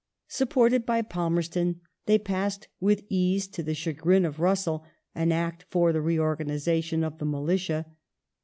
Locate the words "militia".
7.25-7.85